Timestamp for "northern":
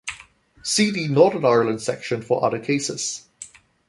1.09-1.45